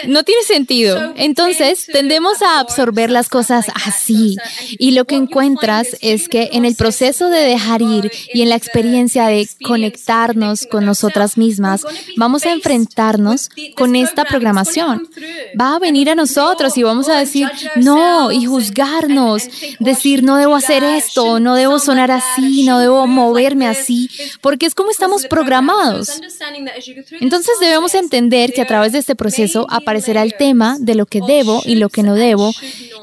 [0.07, 1.13] No tiene sentido.
[1.17, 4.35] Entonces, tendemos a absorber las cosas así.
[4.79, 8.55] Y lo que encuentras es que en el proceso de dejar ir y en la
[8.55, 11.85] experiencia de conectarnos con nosotras mismas,
[12.15, 15.07] vamos a enfrentarnos con esta programación.
[15.59, 19.43] Va a venir a nosotros y vamos a decir no y juzgarnos,
[19.79, 24.09] decir no debo hacer esto, no debo sonar así, no debo moverme así,
[24.41, 26.19] porque es como estamos programados.
[27.19, 31.21] Entonces debemos entender que a través de este proceso aparecerá el tema de lo que
[31.25, 32.53] debo y lo que no debo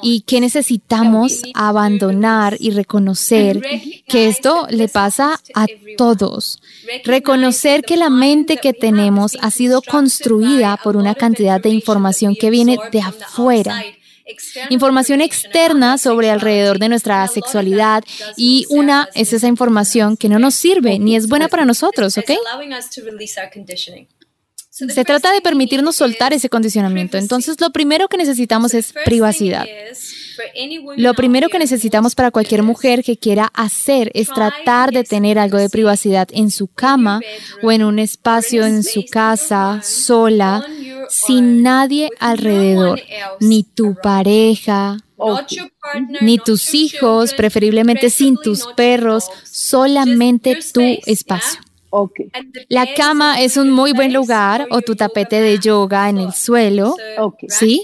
[0.03, 3.63] y que necesitamos abandonar y reconocer
[4.07, 6.61] que esto le pasa a todos.
[7.05, 12.51] Reconocer que la mente que tenemos ha sido construida por una cantidad de información que
[12.51, 13.83] viene de afuera.
[14.71, 18.03] Información externa sobre alrededor de nuestra sexualidad
[18.37, 22.31] y una es esa información que no nos sirve ni es buena para nosotros, ¿ok?
[24.75, 27.17] Se trata de permitirnos soltar ese condicionamiento.
[27.17, 29.65] Entonces, lo primero que necesitamos es privacidad.
[30.97, 35.59] Lo primero que necesitamos para cualquier mujer que quiera hacer es tratar de tener algo
[35.59, 37.21] de privacidad en su cama
[37.63, 40.67] o en un espacio en su casa, sola,
[41.09, 43.01] sin nadie alrededor,
[43.39, 44.97] ni tu pareja,
[46.21, 51.61] ni tus hijos, preferiblemente sin tus perros, solamente tu espacio.
[52.69, 56.97] La cama es un muy buen lugar o tu tapete de yoga en el suelo.
[57.49, 57.83] ¿Sí?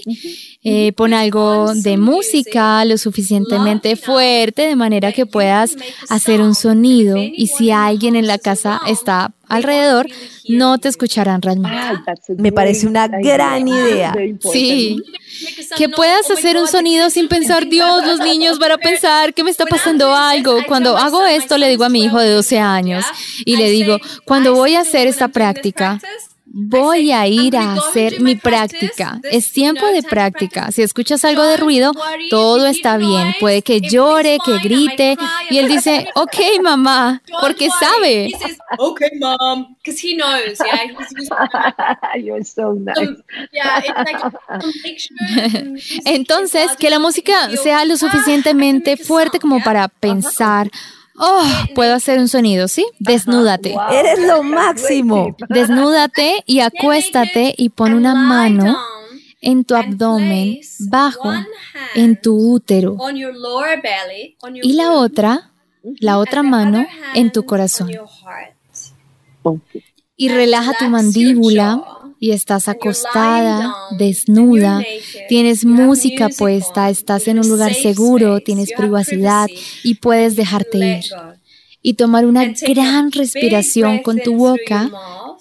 [0.63, 5.75] Eh, pon algo de música lo suficientemente fuerte de manera que puedas
[6.09, 10.07] hacer un sonido y si alguien en la casa está alrededor,
[10.47, 11.77] no te escucharán realmente.
[12.37, 14.13] Me parece una gran idea.
[14.51, 14.97] Sí.
[15.77, 19.51] Que puedas hacer un sonido sin pensar, Dios, los niños van a pensar que me
[19.51, 20.59] está pasando algo.
[20.67, 23.05] Cuando hago esto, le digo a mi hijo de 12 años
[23.45, 25.99] y le digo, cuando voy a hacer esta práctica,
[26.53, 29.19] voy a ir a hacer mi práctica.
[29.23, 30.71] Es tiempo de práctica.
[30.71, 31.93] Si escuchas algo de ruido,
[32.29, 33.33] todo está bien.
[33.39, 35.17] Puede que llore, que grite.
[35.49, 38.31] Y él dice, ok, mamá, porque sabe.
[38.77, 40.59] Ok, mom, because he knows.
[42.21, 43.23] You're so nice.
[46.05, 50.69] Entonces, que la música sea lo suficientemente fuerte como para pensar.
[51.23, 51.43] Oh,
[51.75, 52.83] puedo hacer un sonido, ¿sí?
[52.97, 53.75] Desnúdate.
[53.91, 55.35] Eres lo máximo.
[55.49, 58.75] Desnúdate y acuéstate y pon una mano
[59.39, 61.31] en tu abdomen, bajo,
[61.93, 62.97] en tu útero.
[64.63, 65.51] Y la otra,
[65.99, 67.91] la otra mano en tu corazón.
[70.15, 71.83] Y relaja tu mandíbula
[72.21, 74.83] y estás acostada, desnuda,
[75.27, 79.47] tienes música puesta, estás en un lugar seguro, tienes privacidad
[79.83, 81.03] y puedes dejarte ir.
[81.81, 84.91] Y tomar una gran respiración con tu boca,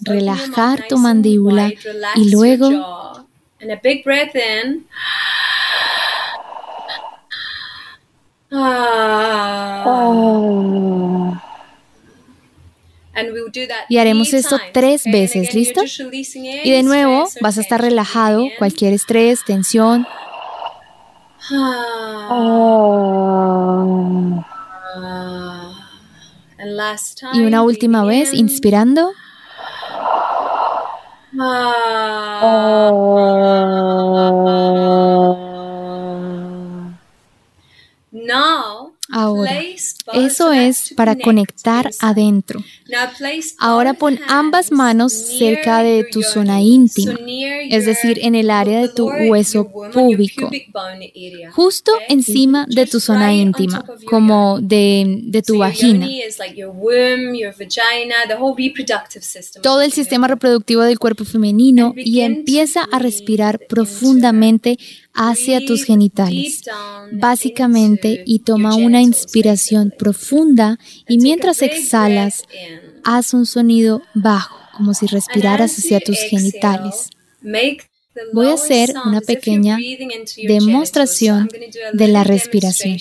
[0.00, 1.70] relajar tu mandíbula
[2.16, 2.70] y luego...
[13.88, 15.82] Y haremos esto tres veces, ¿listo?
[15.84, 20.06] Y de nuevo vas a estar relajado, cualquier estrés, tensión.
[27.32, 29.12] Y una última vez, inspirando.
[39.12, 39.59] Ahora,
[40.14, 42.62] eso es para conectar adentro.
[43.58, 47.14] Ahora pon ambas manos cerca de tu zona íntima,
[47.68, 50.50] es decir, en el área de tu hueso púbico,
[51.52, 56.08] justo encima de tu zona íntima, como de, de tu vagina.
[59.62, 64.78] Todo el sistema reproductivo del cuerpo femenino y empieza a respirar profundamente
[65.22, 66.62] hacia tus genitales,
[67.12, 72.44] básicamente, y toma una inspiración profunda y mientras exhalas,
[73.04, 77.10] haz un sonido bajo, como si respiraras hacia tus genitales.
[78.32, 79.76] Voy a hacer una pequeña
[80.48, 81.50] demostración
[81.92, 82.96] de la respiración.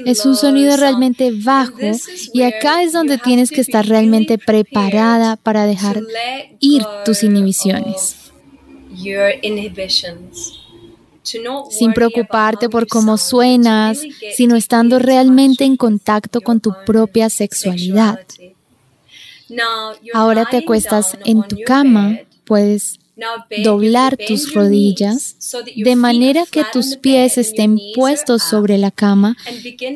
[0.07, 1.77] Es un sonido realmente bajo.
[2.33, 6.01] y acá es donde tienes que estar realmente preparada para dejar
[6.61, 8.17] ir tus inhibiciones.
[11.71, 14.03] Sin preocuparte por cómo suenas,
[14.35, 18.21] sino estando realmente en contacto con tu propia sexualidad.
[20.15, 22.99] Ahora te acuestas en tu cama, puedes
[23.63, 25.37] doblar tus rodillas
[25.77, 29.37] de manera que tus pies estén puestos sobre la cama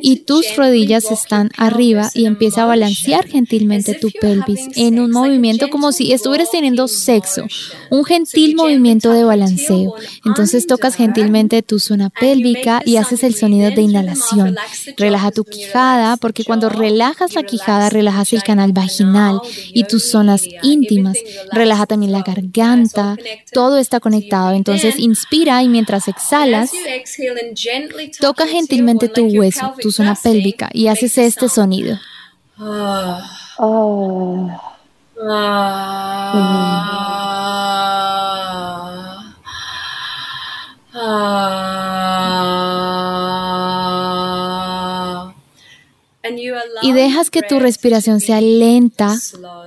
[0.02, 5.70] y tus rodillas están arriba y empieza a balancear gentilmente tu pelvis en un movimiento
[5.70, 7.46] como si estuvieras teniendo sexo,
[7.90, 9.94] un gentil movimiento de balanceo.
[10.24, 14.56] Entonces tocas gentilmente tu zona pélvica y haces el sonido de inhalación.
[14.98, 19.40] Relaja tu quijada porque cuando relajas la quijada relajas el canal vaginal
[19.72, 21.16] y tus zonas íntimas.
[21.52, 23.05] Relaja también la garganta
[23.52, 24.52] todo está conectado.
[24.52, 26.70] Entonces inspira y mientras exhalas,
[28.20, 31.98] toca gentilmente tu hueso, tu zona pélvica y haces este sonido.
[46.86, 49.18] Y dejas que tu respiración sea lenta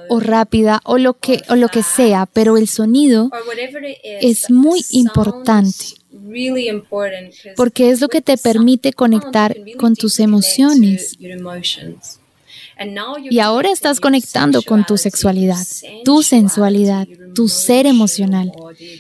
[0.07, 3.29] o rápida o lo que o lo que sea, pero el sonido
[4.03, 5.85] es muy importante.
[7.57, 11.17] Porque es lo que te permite conectar con tus emociones.
[13.29, 15.65] Y ahora estás conectando con tu sexualidad,
[16.05, 17.05] tu sensualidad,
[17.35, 18.53] tu ser emocional.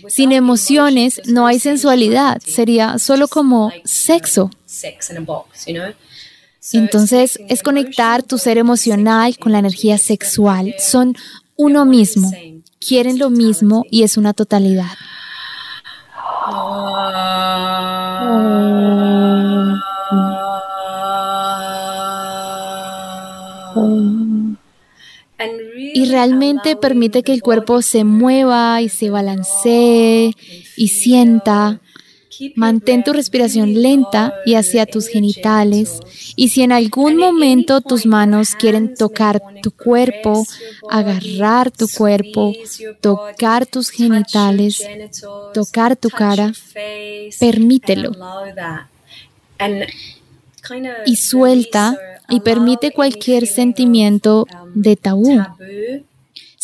[0.09, 4.51] Sin emociones no hay sensualidad, sería solo como sexo.
[6.73, 10.75] Entonces es conectar tu ser emocional con la energía sexual.
[10.79, 11.15] Son
[11.55, 12.31] uno mismo,
[12.79, 14.91] quieren lo mismo y es una totalidad.
[25.93, 30.33] Y realmente permite que el cuerpo se mueva y se balancee
[30.77, 31.81] y sienta
[32.55, 35.99] Mantén tu respiración lenta y hacia tus genitales.
[36.35, 40.45] Y si en algún momento tus manos quieren tocar tu cuerpo,
[40.89, 42.53] agarrar tu cuerpo,
[43.01, 44.81] tocar tus genitales,
[45.53, 46.53] tocar tu cara,
[47.39, 48.11] permítelo.
[51.05, 51.97] Y suelta
[52.29, 55.41] y permite cualquier sentimiento de tabú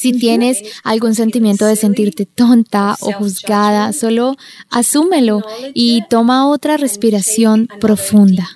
[0.06, 4.36] si tienes algún sentimiento de sentirte tonta o juzgada, solo
[4.70, 5.42] asúmelo
[5.74, 8.48] y toma otra respiración profunda.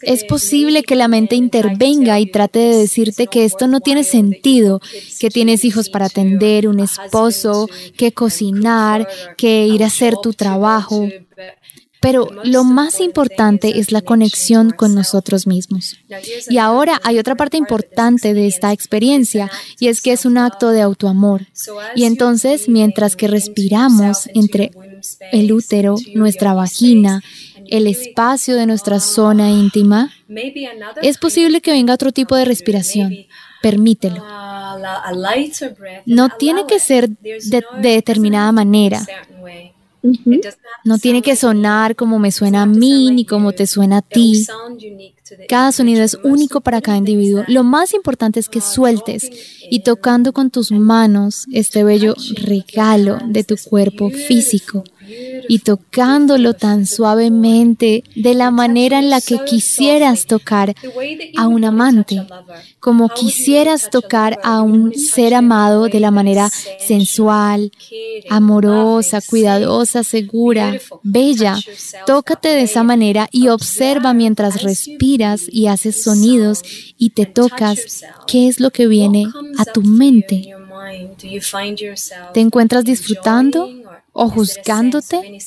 [0.00, 4.80] Es posible que la mente intervenga y trate de decirte que esto no tiene sentido,
[5.20, 9.06] que tienes hijos para atender, un esposo, que cocinar,
[9.36, 11.06] que ir a hacer tu trabajo.
[12.00, 15.96] Pero lo más importante es la conexión con nosotros mismos.
[16.48, 20.70] Y ahora hay otra parte importante de esta experiencia y es que es un acto
[20.70, 21.46] de autoamor.
[21.94, 24.72] Y entonces, mientras que respiramos entre
[25.32, 27.22] el útero, nuestra vagina,
[27.68, 30.12] el espacio de nuestra zona íntima,
[31.02, 33.14] es posible que venga otro tipo de respiración.
[33.62, 34.22] Permítelo.
[36.04, 39.04] No tiene que ser de, de determinada manera.
[40.84, 44.46] No tiene que sonar como me suena a mí ni como te suena a ti.
[45.48, 47.44] Cada sonido es único para cada individuo.
[47.48, 49.28] Lo más importante es que sueltes
[49.68, 54.84] y tocando con tus manos este bello regalo de tu cuerpo físico
[55.48, 60.74] y tocándolo tan suavemente de la manera en la que quisieras tocar
[61.36, 62.22] a un amante,
[62.80, 67.72] como quisieras tocar a un ser amado de la manera sensual,
[68.28, 71.56] amorosa, cuidadosa, segura, bella.
[72.06, 76.62] Tócate de esa manera y observa mientras respiras y haces sonidos
[76.98, 79.26] y te tocas qué es lo que viene
[79.58, 80.52] a tu mente.
[82.32, 83.68] ¿Te encuentras disfrutando
[84.16, 85.38] o juzgándote?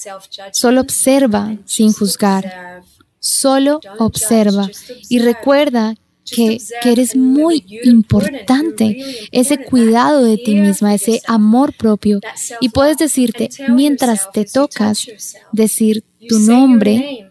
[0.51, 2.83] Solo observa sin juzgar.
[3.19, 4.69] Solo observa
[5.09, 5.95] y recuerda
[6.25, 12.19] que, que, eres muy importante, ese cuidado de ti misma, ese amor propio.
[12.61, 15.07] Y puedes decirte, mientras te tocas,
[15.51, 17.29] decir tu nombre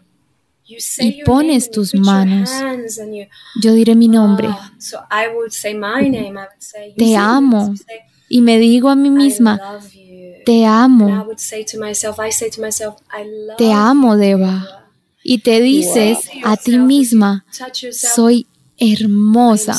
[0.99, 2.51] y pones tus manos.
[3.61, 4.49] Yo diré mi nombre.
[6.97, 7.73] Te amo.
[8.31, 9.59] Y me digo a mí misma,
[10.49, 11.27] te amo.
[13.57, 14.87] Te amo, Deva.
[15.23, 17.45] Y te dices a ti misma,
[17.91, 18.47] soy
[18.79, 19.77] hermosa.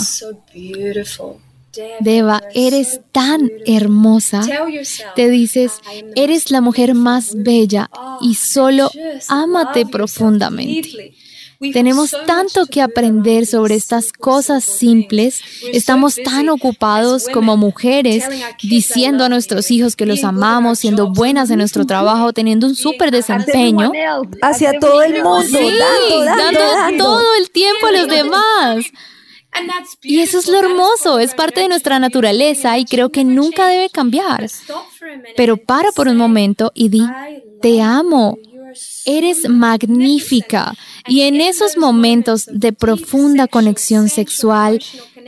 [1.99, 4.43] Deva, eres tan hermosa.
[5.17, 5.73] Te dices,
[6.15, 7.91] eres la mujer más bella
[8.21, 8.91] y solo
[9.27, 11.15] ámate profundamente.
[11.61, 15.43] Tenemos tanto que aprender sobre estas cosas simples.
[15.75, 18.25] Estamos tan ocupados como mujeres
[18.63, 23.11] diciendo a nuestros hijos que los amamos, siendo buenas en nuestro trabajo, teniendo un súper
[23.11, 23.93] desempeño.
[24.41, 25.59] Hacia todo el mundo,
[26.25, 28.87] dando, todo el tiempo a los demás.
[30.01, 33.91] Y eso es lo hermoso, es parte de nuestra naturaleza y creo que nunca debe
[33.91, 34.47] cambiar.
[35.37, 37.07] Pero para por un momento y di,
[37.61, 38.39] te amo,
[39.05, 40.75] eres magnífica.
[41.07, 44.81] Y en esos momentos de profunda conexión sexual,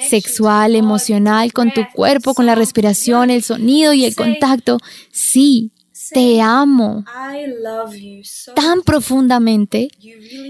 [0.08, 4.78] sexual, emocional, con tu cuerpo, con la respiración, el sonido y el contacto,
[5.10, 5.72] sí,
[6.12, 7.04] te amo
[8.54, 9.88] tan profundamente,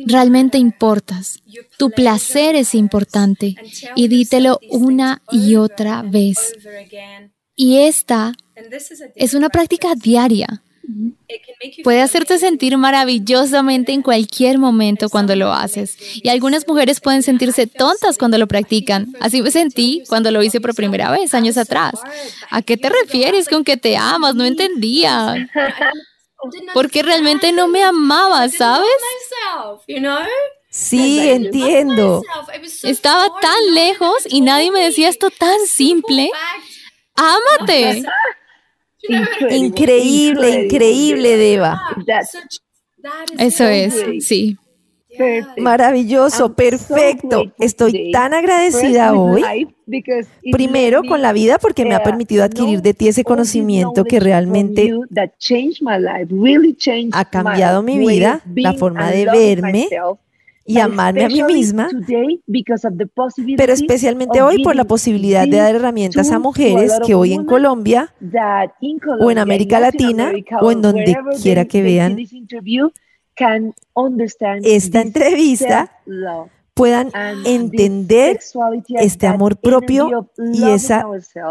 [0.06, 1.40] realmente importas.
[1.78, 3.54] Tu placer es importante
[3.94, 6.54] y dítelo una y otra vez.
[7.54, 8.32] Y esta
[9.14, 10.62] es una práctica diaria.
[11.84, 15.96] Puede hacerte sentir maravillosamente en cualquier momento cuando lo haces.
[16.22, 19.12] Y algunas mujeres pueden sentirse tontas cuando lo practican.
[19.20, 21.94] Así me sentí cuando lo hice por primera vez, años atrás.
[22.50, 24.34] ¿A qué te refieres con que te amas?
[24.34, 25.48] No entendía.
[26.74, 28.88] Porque realmente no me amaba, ¿sabes?
[30.70, 32.22] Sí, entiendo.
[32.82, 36.30] Estaba tan lejos y nadie me decía esto tan simple.
[37.14, 38.02] Ámate.
[39.50, 41.80] Increíble, increíble, Deva.
[43.38, 44.56] Eso es, sí.
[45.58, 47.44] Maravilloso, perfecto.
[47.58, 49.68] Estoy tan agradecida hoy,
[50.50, 54.90] primero con la vida porque me ha permitido adquirir de ti ese conocimiento que realmente
[57.12, 59.88] ha cambiado mi vida, la forma de verme,
[60.64, 61.88] y amarme a mí misma,
[63.56, 68.14] pero especialmente hoy por la posibilidad de dar herramientas a mujeres que hoy en Colombia
[69.20, 72.16] o en América Latina o en donde quiera que vean
[74.64, 75.90] esta entrevista
[76.74, 77.10] puedan
[77.44, 78.38] entender
[78.88, 81.04] este amor propio y esa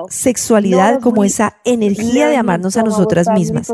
[0.09, 3.71] sexualidad como esa energía de amarnos a nosotras mismas,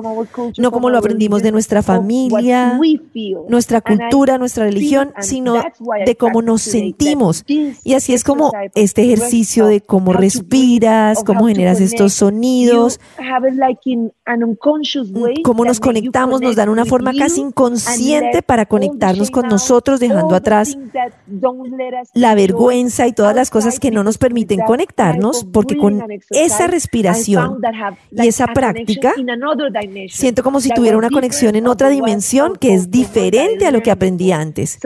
[0.57, 2.79] no como lo aprendimos de nuestra familia,
[3.47, 5.63] nuestra cultura, nuestra religión, sino
[6.05, 7.45] de cómo nos sentimos.
[7.47, 12.99] Y así es como este ejercicio de cómo respiras, cómo generas estos sonidos,
[15.43, 20.77] cómo nos conectamos, nos dan una forma casi inconsciente para conectarnos con nosotros, dejando atrás
[22.13, 27.59] la vergüenza y todas las cosas que no nos permiten conectarnos, porque con esa respiración
[28.11, 29.13] y esa práctica,
[30.09, 33.91] siento como si tuviera una conexión en otra dimensión que es diferente a lo que
[33.91, 34.79] aprendí antes.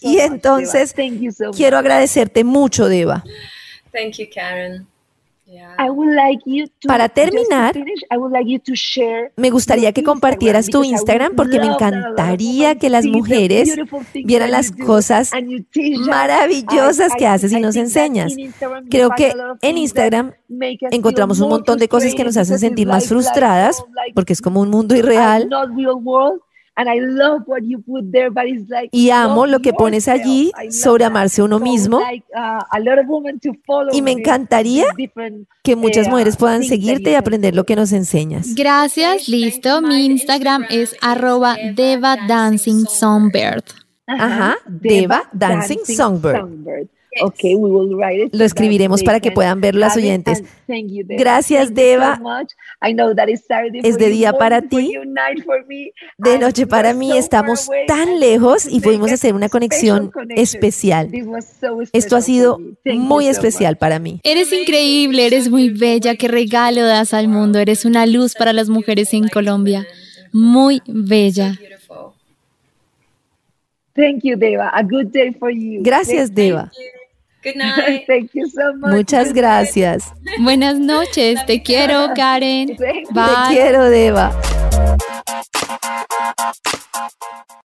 [0.00, 0.94] Y entonces,
[1.56, 3.24] quiero agradecerte mucho, Deva.
[4.34, 4.93] Karen.
[6.86, 7.74] Para terminar,
[9.36, 13.76] me gustaría que compartieras tu Instagram porque me encantaría que las mujeres
[14.24, 15.30] vieran las cosas
[16.06, 18.34] maravillosas que haces y nos enseñas.
[18.90, 20.32] Creo que en Instagram
[20.90, 23.84] encontramos un montón de cosas que nos hacen sentir más frustradas
[24.14, 25.48] porque es como un mundo irreal.
[28.90, 31.98] Y amo lo que pones allí sobre amarse a uno mismo.
[31.98, 34.86] Uh, y me encantaría
[35.62, 38.54] que muchas mujeres puedan seguirte y aprender lo que nos enseñas.
[38.54, 39.82] Gracias, listo.
[39.82, 43.64] Mi Instagram es arroba Deva Dancing Songbird.
[44.06, 46.88] Ajá, Deva Dancing Songbird.
[48.32, 50.42] Lo escribiremos para que puedan ver las oyentes.
[51.16, 52.20] Gracias, Deva.
[53.82, 54.94] Es de día para ti,
[56.18, 57.16] de noche para mí.
[57.16, 61.10] Estamos tan lejos y pudimos hacer una conexión especial.
[61.92, 64.20] Esto ha sido muy especial para mí.
[64.24, 66.14] Eres increíble, eres muy bella.
[66.16, 67.58] Qué regalo das al mundo.
[67.58, 69.86] Eres una luz para las mujeres en Colombia.
[70.32, 71.54] Muy bella.
[75.82, 76.72] Gracias, Deva.
[78.06, 78.92] Thank you so much.
[78.92, 80.12] Muchas gracias.
[80.40, 81.44] Buenas noches.
[81.46, 82.76] Te quiero, Karen.
[82.76, 83.48] Bye.
[83.48, 84.32] Te quiero, Deva.